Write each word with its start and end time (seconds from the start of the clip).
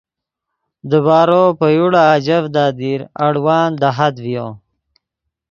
دیبارو 0.89 1.43
پے 1.59 1.67
یوڑا 1.75 2.01
آژڤدا 2.15 2.65
دیر 2.79 2.99
اڑوان 3.25 3.69
دہات 3.81 4.13
ڤیو 4.23 4.47